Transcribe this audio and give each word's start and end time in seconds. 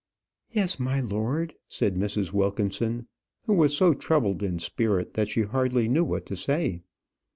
"Yes, 0.51 0.79
my 0.79 0.99
lord," 0.99 1.53
said 1.67 1.93
Mrs. 1.95 2.33
Wilkinson, 2.33 3.07
who 3.45 3.53
was 3.53 3.77
so 3.77 3.93
troubled 3.93 4.41
in 4.41 4.57
spirit 4.57 5.13
that 5.13 5.29
she 5.29 5.43
hardly 5.43 5.87
knew 5.87 6.03
what 6.03 6.25
to 6.25 6.35
say. 6.35 6.81